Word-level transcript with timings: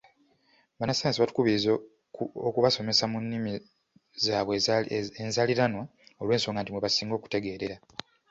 Bannassaayansi 0.77 1.19
batukubiriza 1.21 1.69
kubasomesa 2.55 3.03
mu 3.11 3.17
nnimi 3.23 3.51
zaabwe 4.25 4.53
enzaaliranwa 5.23 5.83
olw’ensonga 6.21 6.61
nti 6.61 6.71
mwe 6.71 6.83
basinga 6.85 7.13
okutegeerera. 7.15 7.75